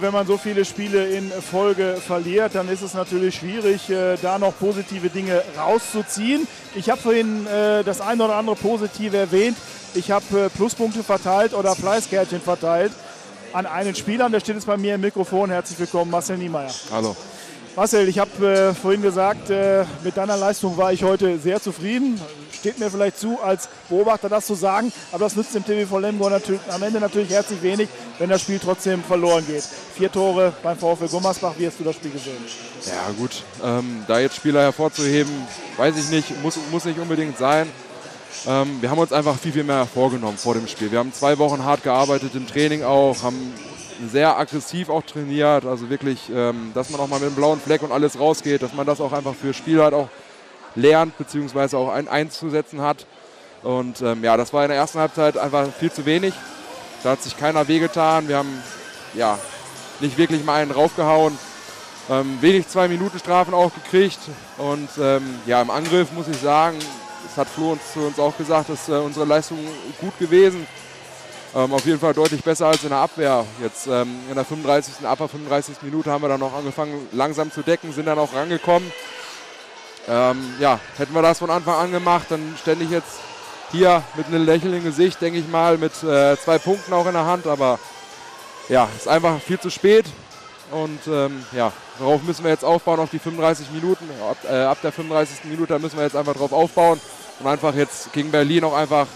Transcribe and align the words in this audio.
Wenn 0.00 0.12
man 0.12 0.28
so 0.28 0.38
viele 0.38 0.64
Spiele 0.64 1.08
in 1.08 1.28
Folge 1.28 1.96
verliert, 1.96 2.54
dann 2.54 2.68
ist 2.68 2.82
es 2.82 2.94
natürlich 2.94 3.34
schwierig, 3.34 3.90
äh, 3.90 4.14
da 4.22 4.38
noch 4.38 4.56
positive 4.56 5.10
Dinge 5.10 5.42
rauszuziehen. 5.58 6.46
Ich 6.76 6.88
habe 6.88 7.00
vorhin 7.00 7.44
äh, 7.48 7.82
das 7.82 8.00
eine 8.00 8.22
oder 8.22 8.36
andere 8.36 8.54
Positive 8.54 9.16
erwähnt. 9.16 9.56
Ich 9.94 10.12
habe 10.12 10.42
äh, 10.42 10.50
Pluspunkte 10.50 11.02
verteilt 11.02 11.52
oder 11.52 11.74
Fleißkärtchen 11.74 12.40
verteilt 12.40 12.92
an 13.52 13.66
einen 13.66 13.96
Spieler. 13.96 14.30
Der 14.30 14.38
steht 14.38 14.54
jetzt 14.54 14.68
bei 14.68 14.76
mir 14.76 14.94
im 14.94 15.00
Mikrofon. 15.00 15.50
Herzlich 15.50 15.80
willkommen, 15.80 16.12
Marcel 16.12 16.38
Niemeyer. 16.38 16.70
Hallo. 16.92 17.16
Marcel, 17.78 18.08
ich 18.08 18.18
habe 18.18 18.44
äh, 18.44 18.74
vorhin 18.74 19.02
gesagt, 19.02 19.50
äh, 19.50 19.84
mit 20.02 20.16
deiner 20.16 20.36
Leistung 20.36 20.76
war 20.76 20.92
ich 20.92 21.04
heute 21.04 21.38
sehr 21.38 21.62
zufrieden. 21.62 22.20
Steht 22.52 22.80
mir 22.80 22.90
vielleicht 22.90 23.20
zu, 23.20 23.40
als 23.40 23.68
Beobachter 23.88 24.28
das 24.28 24.46
zu 24.46 24.56
sagen, 24.56 24.92
aber 25.12 25.26
das 25.26 25.36
nützt 25.36 25.54
dem 25.54 25.64
TVV 25.64 26.00
Lemgo 26.00 26.26
am 26.26 26.82
Ende 26.82 26.98
natürlich 26.98 27.30
herzlich 27.30 27.62
wenig, 27.62 27.88
wenn 28.18 28.30
das 28.30 28.40
Spiel 28.40 28.58
trotzdem 28.58 29.04
verloren 29.04 29.46
geht. 29.46 29.62
Vier 29.94 30.10
Tore 30.10 30.52
beim 30.60 30.76
VfL 30.76 31.06
Gummersbach, 31.06 31.54
wie 31.56 31.68
hast 31.68 31.78
du 31.78 31.84
das 31.84 31.94
Spiel 31.94 32.10
gesehen? 32.10 32.44
Ja 32.84 33.12
gut, 33.16 33.44
ähm, 33.62 34.02
da 34.08 34.18
jetzt 34.18 34.34
Spieler 34.34 34.62
hervorzuheben, 34.62 35.30
weiß 35.76 35.96
ich 35.98 36.10
nicht, 36.10 36.42
muss, 36.42 36.58
muss 36.72 36.84
nicht 36.84 36.98
unbedingt 36.98 37.38
sein. 37.38 37.68
Ähm, 38.44 38.78
wir 38.80 38.90
haben 38.90 38.98
uns 38.98 39.12
einfach 39.12 39.38
viel, 39.38 39.52
viel 39.52 39.62
mehr 39.62 39.86
vorgenommen 39.86 40.36
vor 40.36 40.54
dem 40.54 40.66
Spiel. 40.66 40.90
Wir 40.90 40.98
haben 40.98 41.12
zwei 41.12 41.38
Wochen 41.38 41.64
hart 41.64 41.84
gearbeitet 41.84 42.34
im 42.34 42.48
Training 42.48 42.82
auch, 42.82 43.22
haben 43.22 43.54
sehr 44.06 44.38
aggressiv 44.38 44.88
auch 44.88 45.02
trainiert. 45.02 45.64
Also 45.64 45.90
wirklich, 45.90 46.30
ähm, 46.32 46.72
dass 46.74 46.90
man 46.90 47.00
auch 47.00 47.08
mal 47.08 47.20
mit 47.20 47.30
dem 47.30 47.34
blauen 47.34 47.60
Fleck 47.60 47.82
und 47.82 47.92
alles 47.92 48.18
rausgeht, 48.18 48.62
dass 48.62 48.74
man 48.74 48.86
das 48.86 49.00
auch 49.00 49.12
einfach 49.12 49.34
für 49.34 49.52
Spieler 49.52 49.84
halt 49.84 49.94
auch 49.94 50.08
lernt, 50.74 51.16
beziehungsweise 51.18 51.76
auch 51.76 51.90
ein, 51.90 52.08
einzusetzen 52.08 52.80
hat. 52.80 53.06
Und 53.62 54.00
ähm, 54.02 54.22
ja, 54.22 54.36
das 54.36 54.52
war 54.52 54.62
in 54.62 54.68
der 54.68 54.78
ersten 54.78 54.98
Halbzeit 54.98 55.36
einfach 55.36 55.66
viel 55.72 55.90
zu 55.90 56.06
wenig. 56.06 56.34
Da 57.02 57.10
hat 57.10 57.22
sich 57.22 57.36
keiner 57.36 57.66
wehgetan. 57.68 58.28
Wir 58.28 58.36
haben 58.36 58.62
ja 59.14 59.38
nicht 60.00 60.16
wirklich 60.16 60.44
mal 60.44 60.62
einen 60.62 60.70
raufgehauen. 60.70 61.36
Ähm, 62.10 62.38
wenig 62.40 62.68
zwei 62.68 62.88
Minuten 62.88 63.18
Strafen 63.18 63.52
auch 63.52 63.72
gekriegt. 63.74 64.18
Und 64.56 64.88
ähm, 65.00 65.40
ja, 65.46 65.60
im 65.60 65.70
Angriff 65.70 66.12
muss 66.12 66.28
ich 66.28 66.38
sagen, 66.38 66.78
das 67.24 67.36
hat 67.36 67.48
Flo 67.48 67.72
uns, 67.72 67.92
zu 67.92 68.00
uns 68.00 68.18
auch 68.18 68.36
gesagt, 68.36 68.70
dass 68.70 68.88
äh, 68.88 68.92
unsere 68.92 69.26
Leistung 69.26 69.58
gut 70.00 70.18
gewesen. 70.18 70.66
Ähm, 71.54 71.72
auf 71.72 71.86
jeden 71.86 71.98
Fall 71.98 72.12
deutlich 72.12 72.42
besser 72.42 72.66
als 72.66 72.82
in 72.82 72.90
der 72.90 72.98
Abwehr. 72.98 73.44
Jetzt 73.62 73.86
ähm, 73.86 74.16
in 74.28 74.34
der 74.34 74.44
35. 74.44 75.06
Upper 75.06 75.28
35. 75.28 75.76
Minute 75.82 76.10
haben 76.10 76.22
wir 76.22 76.28
dann 76.28 76.40
noch 76.40 76.54
angefangen 76.54 77.08
langsam 77.12 77.50
zu 77.50 77.62
decken, 77.62 77.92
sind 77.92 78.06
dann 78.06 78.18
auch 78.18 78.34
rangekommen. 78.34 78.92
Ähm, 80.08 80.54
ja, 80.60 80.78
hätten 80.96 81.14
wir 81.14 81.22
das 81.22 81.38
von 81.38 81.50
Anfang 81.50 81.74
an 81.74 81.92
gemacht, 81.92 82.26
dann 82.30 82.54
stände 82.60 82.84
ich 82.84 82.90
jetzt 82.90 83.18
hier 83.72 84.02
mit 84.14 84.26
einem 84.26 84.44
Lächeln 84.44 84.74
im 84.74 84.84
Gesicht, 84.84 85.20
denke 85.20 85.38
ich 85.38 85.48
mal, 85.48 85.78
mit 85.78 86.02
äh, 86.02 86.36
zwei 86.38 86.58
Punkten 86.58 86.92
auch 86.92 87.06
in 87.06 87.12
der 87.12 87.26
Hand. 87.26 87.46
Aber 87.46 87.78
ja, 88.68 88.88
ist 88.96 89.08
einfach 89.08 89.40
viel 89.40 89.58
zu 89.58 89.70
spät. 89.70 90.06
Und 90.70 91.00
ähm, 91.06 91.44
ja, 91.52 91.72
darauf 91.98 92.22
müssen 92.22 92.44
wir 92.44 92.50
jetzt 92.50 92.64
aufbauen, 92.64 93.00
auf 93.00 93.10
die 93.10 93.18
35 93.18 93.70
Minuten. 93.70 94.04
Ab, 94.22 94.36
äh, 94.48 94.64
ab 94.64 94.78
der 94.82 94.92
35. 94.92 95.44
Minute 95.44 95.78
müssen 95.78 95.96
wir 95.96 96.04
jetzt 96.04 96.16
einfach 96.16 96.34
drauf 96.34 96.52
aufbauen 96.52 97.00
und 97.40 97.46
einfach 97.46 97.74
jetzt 97.74 98.12
gegen 98.12 98.30
Berlin 98.30 98.64
auch 98.64 98.74
einfach 98.74 99.06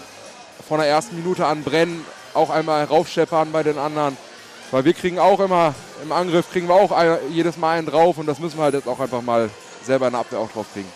von 0.67 0.79
der 0.79 0.87
ersten 0.87 1.15
Minute 1.15 1.45
an 1.45 1.63
brennen, 1.63 2.03
auch 2.33 2.49
einmal 2.49 2.83
raufscheppern 2.85 3.51
bei 3.51 3.63
den 3.63 3.77
anderen. 3.77 4.17
Weil 4.71 4.85
wir 4.85 4.93
kriegen 4.93 5.19
auch 5.19 5.39
immer, 5.39 5.75
im 6.01 6.11
Angriff 6.11 6.49
kriegen 6.51 6.67
wir 6.67 6.75
auch 6.75 6.91
ein, 6.91 7.17
jedes 7.29 7.57
Mal 7.57 7.77
einen 7.77 7.87
drauf 7.87 8.17
und 8.17 8.25
das 8.25 8.39
müssen 8.39 8.57
wir 8.57 8.63
halt 8.63 8.73
jetzt 8.73 8.87
auch 8.87 8.99
einfach 8.99 9.21
mal 9.21 9.49
selber 9.85 10.07
in 10.07 10.13
der 10.13 10.21
Abwehr 10.21 10.39
auch 10.39 10.51
drauf 10.51 10.65
kriegen. 10.73 10.87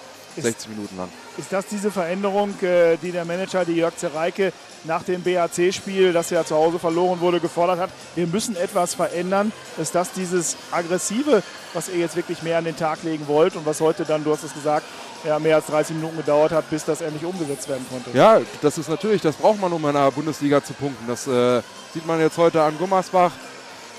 60 0.41 0.69
Minuten 0.69 0.97
lang. 0.97 1.09
Ist 1.37 1.51
das 1.51 1.65
diese 1.67 1.91
Veränderung, 1.91 2.53
äh, 2.61 2.97
die 2.97 3.11
der 3.11 3.25
Manager, 3.25 3.65
die 3.65 3.73
Jörg 3.73 3.95
Zereike, 3.95 4.53
nach 4.83 5.03
dem 5.03 5.21
BAC-Spiel, 5.23 6.13
das 6.13 6.29
ja 6.29 6.45
zu 6.45 6.55
Hause 6.55 6.79
verloren 6.79 7.19
wurde, 7.19 7.39
gefordert 7.39 7.79
hat? 7.79 7.89
Wir 8.15 8.27
müssen 8.27 8.55
etwas 8.55 8.95
verändern. 8.95 9.51
Ist 9.77 9.95
das 9.95 10.11
dieses 10.11 10.57
Aggressive, 10.71 11.43
was 11.73 11.89
ihr 11.89 11.97
jetzt 11.97 12.15
wirklich 12.15 12.41
mehr 12.43 12.57
an 12.57 12.65
den 12.65 12.77
Tag 12.77 13.03
legen 13.03 13.27
wollt 13.27 13.55
und 13.55 13.65
was 13.65 13.81
heute 13.81 14.05
dann, 14.05 14.23
du 14.23 14.31
hast 14.31 14.43
es 14.43 14.53
gesagt, 14.53 14.85
ja, 15.23 15.39
mehr 15.39 15.55
als 15.55 15.67
30 15.67 15.95
Minuten 15.95 16.17
gedauert 16.17 16.51
hat, 16.51 16.69
bis 16.69 16.85
das 16.85 17.01
endlich 17.01 17.25
umgesetzt 17.25 17.67
werden 17.69 17.85
konnte? 17.89 18.17
Ja, 18.17 18.39
das 18.61 18.77
ist 18.77 18.89
natürlich, 18.89 19.21
das 19.21 19.35
braucht 19.35 19.59
man, 19.59 19.71
um 19.73 19.85
in 19.85 19.93
der 19.93 20.11
Bundesliga 20.11 20.63
zu 20.63 20.73
punkten. 20.73 21.07
Das 21.07 21.27
äh, 21.27 21.61
sieht 21.93 22.05
man 22.05 22.19
jetzt 22.19 22.37
heute 22.37 22.61
an 22.61 22.77
Gummersbach 22.77 23.31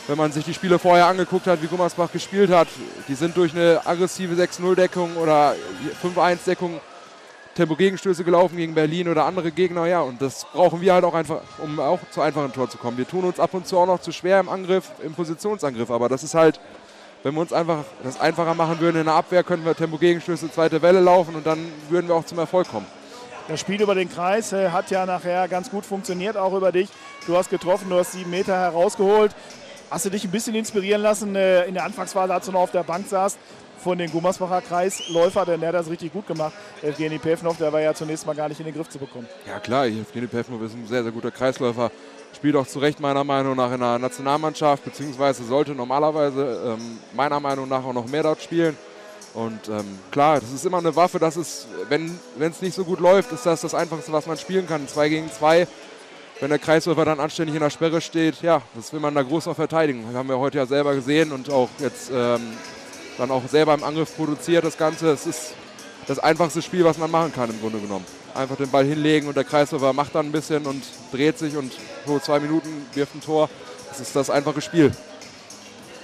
wenn 0.09 0.17
man 0.17 0.33
sich 0.33 0.45
die 0.45 0.55
Spiele 0.55 0.79
vorher 0.79 1.07
angeguckt 1.07 1.47
hat, 1.47 1.63
wie 1.63 1.67
Gummersbach 1.67 2.11
gespielt 2.11 2.51
hat, 2.51 2.67
die 3.09 3.15
sind 3.15 3.37
durch 3.37 3.53
eine 3.53 3.83
aggressive 3.85 4.35
6-0-Deckung 4.43 5.17
oder 5.19 5.55
5-1-Deckung 6.03 6.81
Tempo-Gegenstöße 7.55 8.25
gelaufen 8.25 8.57
gegen 8.57 8.75
Berlin 8.75 9.09
oder 9.09 9.27
andere 9.27 9.53
Gegner. 9.53 9.87
Ja, 9.87 10.01
und 10.01 10.23
das 10.23 10.47
brauchen 10.53 10.81
wir 10.81 10.95
halt 10.95 11.05
auch 11.05 11.13
einfach, 11.13 11.41
um 11.59 11.79
auch 11.79 11.99
zu 12.11 12.23
einfachen 12.23 12.53
Tor 12.53 12.71
zu 12.71 12.79
kommen. 12.79 12.97
Wir 12.97 13.07
tun 13.07 13.25
uns 13.25 13.39
ab 13.39 13.53
und 13.53 13.67
zu 13.67 13.77
auch 13.77 13.87
noch 13.87 14.01
zu 14.01 14.11
schwer 14.11 14.41
im 14.41 14.49
Angriff, 14.49 14.93
im 15.03 15.13
Positionsangriff, 15.13 15.91
aber 15.91 16.09
das 16.09 16.23
ist 16.23 16.35
halt, 16.35 16.59
wenn 17.23 17.35
wir 17.35 17.41
uns 17.41 17.53
einfach 17.53 17.85
das 18.03 18.21
einfacher 18.21 18.55
machen 18.55 18.81
würden 18.81 18.99
in 18.99 19.05
der 19.05 19.15
Abwehr, 19.15 19.43
könnten 19.43 19.65
wir 19.65 19.75
Tempo-Gegenstöße 19.75 20.51
zweite 20.51 20.83
Welle 20.83 21.01
laufen 21.01 21.35
und 21.35 21.47
dann 21.47 21.59
würden 21.89 22.09
wir 22.09 22.15
auch 22.15 22.25
zum 22.25 22.39
Erfolg 22.39 22.69
kommen. 22.69 22.87
Das 23.49 23.61
Spiel 23.61 23.81
über 23.81 23.95
den 23.95 24.11
Kreis 24.11 24.53
äh, 24.53 24.71
hat 24.71 24.91
ja 24.91 25.07
nachher 25.07 25.49
ganz 25.49 25.71
gut 25.71 25.87
funktioniert, 25.87 26.37
auch 26.37 26.53
über 26.53 26.71
dich. 26.71 26.91
Du 27.27 27.37
hast 27.37 27.49
getroffen, 27.49 27.89
du 27.89 27.99
hast 27.99 28.13
sieben 28.13 28.31
Meter 28.31 28.55
herausgeholt. 28.55 29.35
Hast 29.91 30.05
du 30.05 30.11
dich 30.11 30.25
ein 30.25 30.31
bisschen 30.31 30.55
inspirieren 30.55 31.01
lassen 31.01 31.35
äh, 31.35 31.65
in 31.65 31.73
der 31.73 31.85
Anfangsphase, 31.85 32.35
als 32.35 32.45
du 32.45 32.53
noch 32.53 32.61
auf 32.61 32.73
der 32.73 32.83
Bank 32.83 33.09
saßt, 33.09 33.39
von 33.79 33.99
den 33.99 34.11
Gummersbacher 34.11 34.61
Kreisläufer, 34.61 35.45
denn 35.45 35.61
der 35.61 35.71
hat 35.71 35.77
das 35.77 35.91
richtig 35.91 36.13
gut 36.13 36.27
gemacht. 36.27 36.53
Evgeny 36.83 37.19
Pevnov, 37.19 37.57
der 37.59 37.73
war 37.73 37.81
ja 37.81 37.95
zunächst 37.95 38.27
mal 38.27 38.35
gar 38.35 38.49
nicht 38.49 38.61
in 38.61 38.67
den 38.67 38.75
Griff 38.75 38.89
zu 38.89 38.99
bekommen. 38.99 39.27
Ja 39.47 39.59
klar, 39.61 39.87
Evgeny 39.87 40.27
Pevnov 40.27 40.63
ist 40.63 40.75
ein 40.75 40.87
sehr, 40.87 41.03
sehr 41.03 41.13
guter 41.13 41.31
Kreisläufer. 41.31 41.91
Spielt 42.37 42.57
auch 42.57 42.67
zu 42.67 42.79
Recht 42.79 43.01
meiner 43.01 43.25
Meinung 43.25 43.57
nach 43.57 43.73
in 43.73 43.81
der 43.81 43.99
Nationalmannschaft, 43.99 44.85
beziehungsweise 44.85 45.45
sollte 45.45 45.73
normalerweise 45.73 46.77
ähm, 46.79 46.99
meiner 47.15 47.41
Meinung 47.41 47.69
nach 47.69 47.85
auch 47.85 47.95
noch 47.95 48.07
mehr 48.07 48.23
dort 48.23 48.43
spielen. 48.43 48.77
Und 49.35 49.69
ähm, 49.69 49.99
klar, 50.11 50.41
das 50.41 50.53
ist 50.53 50.65
immer 50.65 50.79
eine 50.79 50.95
Waffe, 50.95 51.19
das 51.19 51.37
ist, 51.37 51.69
wenn 51.89 52.19
es 52.39 52.63
nicht 52.63 52.75
so 52.75 52.85
gut 52.85 53.01
läuft, 53.01 53.33
ist 53.33 53.47
das 53.47 53.61
das 53.61 53.75
Einfachste, 53.75 54.13
was 54.13 54.27
man 54.27 54.37
spielen 54.37 54.67
kann. 54.67 54.87
Zwei 54.89 55.09
gegen 55.09 55.31
zwei 55.31 55.67
wenn 56.41 56.51
der 56.51 56.59
Kreisläufer 56.59 57.05
dann 57.05 57.19
anständig 57.21 57.57
in 57.57 57.63
der 57.63 57.71
Sperre 57.71 58.01
steht, 58.01 58.43
ja, 58.43 58.63
das 58.75 58.93
will 58.93 59.01
man 59.01 59.15
da 59.15 59.23
groß 59.23 59.47
noch 59.47 59.57
verteidigen. 59.57 60.05
Das 60.07 60.15
haben 60.15 60.29
wir 60.29 60.39
heute 60.39 60.59
ja 60.59 60.67
selber 60.67 60.95
gesehen 60.95 61.33
und 61.33 61.51
auch 61.51 61.69
jetzt 61.79 62.11
ähm, 62.15 62.41
dann 63.19 63.31
auch 63.31 63.47
selber 63.49 63.75
im 63.75 63.85
Angriff 63.85 64.17
produziert 64.17 64.65
das 64.65 64.79
Ganze. 64.79 65.11
Es 65.11 65.27
ist 65.27 65.55
das 66.07 66.19
einfachste 66.19 66.63
Spiel, 66.63 66.85
was 66.85 66.97
man 66.97 67.11
machen 67.11 67.33
kann 67.33 67.51
im 67.51 67.61
Grunde 67.61 67.79
genommen. 67.79 68.07
Einfach 68.35 68.57
den 68.57 68.71
Ball 68.71 68.85
hinlegen 68.85 69.29
und 69.29 69.37
der 69.37 69.45
Kreisläufer 69.45 69.93
macht 69.93 70.15
dann 70.15 70.27
ein 70.27 70.33
bisschen 70.33 70.65
und 70.67 70.83
dreht 71.13 71.39
sich 71.39 71.57
und 71.57 71.73
so 72.07 72.19
zwei 72.19 72.39
Minuten 72.39 72.87
wirft 72.95 73.15
ein 73.15 73.21
Tor. 73.21 73.51
Das 73.89 74.01
ist 74.01 74.15
das 74.15 74.31
einfache 74.31 74.61
Spiel. 74.61 74.93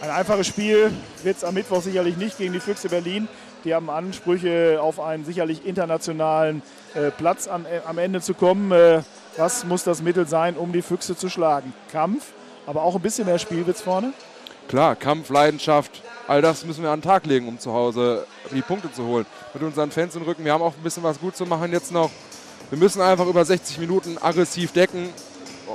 Ein 0.01 0.11
einfaches 0.11 0.49
Spiel 0.49 0.91
wird 1.23 1.37
es 1.37 1.45
am 1.45 1.55
Mittwoch 1.55 1.81
sicherlich 1.81 2.17
nicht 2.17 2.37
gegen 2.37 2.53
die 2.53 2.61
Füchse 2.61 2.89
Berlin. 2.89 3.29
Die 3.65 3.73
haben 3.73 3.89
Ansprüche 3.89 4.79
auf 4.83 5.01
einen 5.01 5.25
sicherlich 5.25 5.65
internationalen 5.65 6.61
äh, 6.95 7.11
Platz 7.11 7.49
an, 7.49 7.65
äh, 7.65 7.81
am 7.87 7.97
Ende 7.97 8.21
zu 8.21 8.35
kommen. 8.35 8.73
Äh, 8.73 9.03
was 9.37 9.65
muss 9.65 9.85
das 9.85 10.03
Mittel 10.03 10.27
sein, 10.27 10.57
um 10.57 10.73
die 10.73 10.83
Füchse 10.83 11.17
zu 11.17 11.31
schlagen? 11.31 11.73
Kampf, 11.91 12.33
aber 12.67 12.83
auch 12.83 12.97
ein 12.97 13.01
bisschen 13.01 13.27
mehr 13.27 13.39
Spielwitz 13.39 13.81
vorne? 13.81 14.13
Klar, 14.69 14.97
Kampf, 14.97 15.31
Leidenschaft, 15.31 16.03
all 16.27 16.43
das 16.43 16.65
müssen 16.65 16.83
wir 16.83 16.91
an 16.91 17.01
den 17.01 17.09
Tag 17.09 17.27
legen, 17.27 17.49
um 17.49 17.59
zu 17.59 17.73
Hause 17.73 18.27
die 18.51 18.63
Punkte 18.63 18.93
zu 18.93 19.05
holen. 19.05 19.27
Mit 19.53 19.63
unseren 19.63 19.91
Fans 19.91 20.15
im 20.17 20.23
Rücken, 20.23 20.45
wir 20.45 20.53
haben 20.53 20.63
auch 20.63 20.75
ein 20.75 20.83
bisschen 20.83 21.03
was 21.03 21.21
gut 21.21 21.37
zu 21.37 21.47
machen 21.47 21.73
jetzt 21.73 21.93
noch. 21.93 22.11
Wir 22.71 22.79
müssen 22.79 23.01
einfach 23.01 23.27
über 23.27 23.45
60 23.45 23.79
Minuten 23.79 24.17
aggressiv 24.21 24.73
decken, 24.73 25.11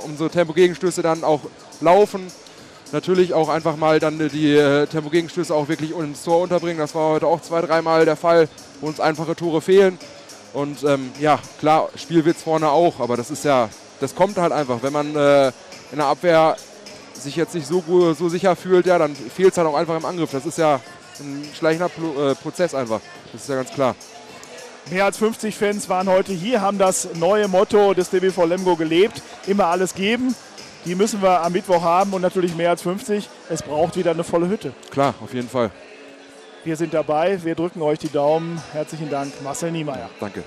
unsere 0.04 0.30
Tempo-Gegenstöße 0.30 1.02
dann 1.02 1.24
auch 1.24 1.40
laufen. 1.80 2.26
Natürlich 2.92 3.34
auch 3.34 3.48
einfach 3.48 3.76
mal 3.76 4.00
dann 4.00 4.18
die 4.18 4.54
äh, 4.54 4.86
Tempo-Gegenstöße 4.86 5.54
auch 5.54 5.68
wirklich 5.68 5.92
ins 5.92 6.24
Tor 6.24 6.40
unterbringen. 6.40 6.78
Das 6.78 6.94
war 6.94 7.10
heute 7.10 7.26
auch 7.26 7.40
zwei, 7.40 7.60
dreimal 7.60 8.04
der 8.04 8.16
Fall, 8.16 8.48
wo 8.80 8.88
uns 8.88 8.98
einfache 8.98 9.36
Tore 9.36 9.60
fehlen. 9.60 9.98
Und 10.52 10.82
ähm, 10.82 11.12
ja, 11.20 11.38
klar, 11.60 11.88
Spielwitz 11.94 12.42
vorne 12.42 12.68
auch, 12.68 12.98
aber 12.98 13.16
das 13.16 13.30
ist 13.30 13.44
ja, 13.44 13.68
das 14.00 14.16
kommt 14.16 14.36
halt 14.38 14.52
einfach. 14.52 14.82
Wenn 14.82 14.92
man 14.92 15.14
äh, 15.14 15.48
in 15.92 15.98
der 15.98 16.06
Abwehr 16.06 16.56
sich 17.20 17.36
jetzt 17.36 17.54
nicht 17.54 17.66
so, 17.66 17.82
so 18.14 18.28
sicher 18.28 18.56
fühlt, 18.56 18.86
ja, 18.86 18.98
dann 18.98 19.14
fehlt 19.14 19.52
es 19.52 19.58
halt 19.58 19.68
auch 19.68 19.74
einfach 19.74 19.96
im 19.96 20.04
Angriff. 20.04 20.30
Das 20.30 20.46
ist 20.46 20.58
ja 20.58 20.80
ein 21.20 21.44
schleichender 21.56 21.88
Pro, 21.88 22.30
äh, 22.30 22.34
Prozess 22.34 22.74
einfach. 22.74 23.00
Das 23.32 23.42
ist 23.42 23.48
ja 23.48 23.56
ganz 23.56 23.70
klar. 23.70 23.94
Mehr 24.90 25.04
als 25.04 25.18
50 25.18 25.54
Fans 25.56 25.88
waren 25.88 26.08
heute 26.08 26.32
hier, 26.32 26.60
haben 26.60 26.78
das 26.78 27.08
neue 27.14 27.48
Motto 27.48 27.94
des 27.94 28.10
DBV 28.10 28.44
Lemgo 28.46 28.76
gelebt. 28.76 29.22
Immer 29.46 29.66
alles 29.66 29.94
geben. 29.94 30.34
Die 30.84 30.94
müssen 30.94 31.20
wir 31.22 31.42
am 31.42 31.52
Mittwoch 31.52 31.82
haben 31.82 32.14
und 32.14 32.22
natürlich 32.22 32.56
mehr 32.56 32.70
als 32.70 32.82
50. 32.82 33.28
Es 33.50 33.62
braucht 33.62 33.96
wieder 33.96 34.12
eine 34.12 34.24
volle 34.24 34.48
Hütte. 34.48 34.72
Klar, 34.90 35.14
auf 35.22 35.34
jeden 35.34 35.48
Fall. 35.48 35.70
Wir 36.64 36.76
sind 36.76 36.92
dabei, 36.92 37.42
wir 37.44 37.54
drücken 37.54 37.82
euch 37.82 37.98
die 37.98 38.10
Daumen. 38.10 38.60
Herzlichen 38.72 39.10
Dank, 39.10 39.32
Marcel 39.42 39.70
Niemeyer. 39.70 40.10
Danke. 40.18 40.42